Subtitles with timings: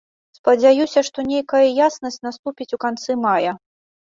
[0.37, 3.55] Спадзяюся, што нейкая яснасць наступіць у канцы мая.